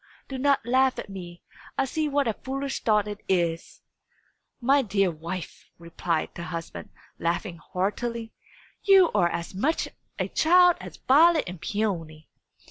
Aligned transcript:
Do 0.27 0.39
not 0.39 0.65
laugh 0.65 0.97
at 0.97 1.11
me; 1.11 1.43
I 1.77 1.85
see 1.85 2.09
what 2.09 2.27
a 2.27 2.33
foolish 2.33 2.83
thought 2.83 3.07
it 3.07 3.21
is!" 3.29 3.81
"My 4.59 4.81
dear 4.81 5.11
wife," 5.11 5.69
replied 5.77 6.29
the 6.33 6.41
husband, 6.45 6.89
laughing 7.19 7.57
heartily, 7.57 8.33
"you 8.81 9.11
are 9.11 9.29
as 9.29 9.53
much 9.53 9.89
a 10.17 10.27
child 10.27 10.77
as 10.81 10.97
Violet 10.97 11.43
and 11.45 11.61
Peony." 11.61 12.27